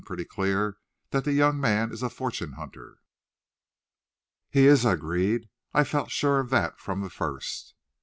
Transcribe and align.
"Pretty 0.03 0.25
clear 0.25 0.79
that 1.11 1.25
the 1.25 1.31
young 1.31 1.59
man 1.59 1.91
is 1.93 2.01
a 2.01 2.09
fortune 2.09 2.53
hunter." 2.53 2.97
"He 4.49 4.65
is," 4.65 4.83
I 4.83 4.93
agreed. 4.93 5.47
"I 5.75 5.83
felt 5.83 6.09
sure 6.09 6.39
of 6.39 6.49
that 6.49 6.79
from 6.79 7.01
the 7.01 7.09
first." 7.11 7.75